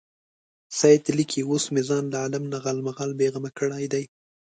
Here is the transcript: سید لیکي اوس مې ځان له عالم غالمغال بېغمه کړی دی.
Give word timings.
سید 0.77 1.03
لیکي 1.17 1.41
اوس 1.49 1.63
مې 1.73 1.81
ځان 1.89 2.05
له 2.11 2.17
عالم 2.23 2.43
غالمغال 2.63 3.11
بېغمه 3.19 3.49
کړی 3.59 3.85
دی. 3.93 4.03